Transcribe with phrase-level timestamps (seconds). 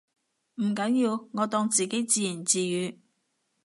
[0.55, 2.97] 唔緊要，我當自己自言自語